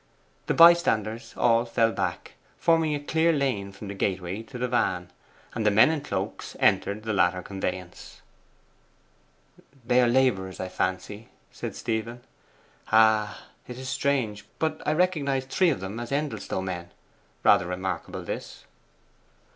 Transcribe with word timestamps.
The 0.47 0.55
bystanders 0.55 1.35
all 1.37 1.63
fell 1.63 1.91
back, 1.91 2.33
forming 2.57 2.95
a 2.95 2.99
clear 2.99 3.31
lane 3.31 3.71
from 3.71 3.87
the 3.87 3.93
gateway 3.93 4.41
to 4.41 4.57
the 4.57 4.67
van, 4.67 5.11
and 5.53 5.63
the 5.63 5.69
men 5.69 5.91
in 5.91 6.01
cloaks 6.01 6.57
entered 6.59 7.03
the 7.03 7.13
latter 7.13 7.43
conveyance. 7.43 8.23
'They 9.85 10.01
are 10.01 10.07
labourers, 10.07 10.59
I 10.59 10.69
fancy,' 10.69 11.29
said 11.51 11.75
Stephen. 11.75 12.23
'Ah, 12.91 13.43
it 13.67 13.77
is 13.77 13.89
strange; 13.89 14.43
but 14.57 14.81
I 14.87 14.93
recognize 14.93 15.45
three 15.45 15.69
of 15.69 15.81
them 15.81 15.99
as 15.99 16.11
Endelstow 16.11 16.61
men. 16.63 16.89
Rather 17.43 17.67
remarkable 17.67 18.23
this. 18.23 18.65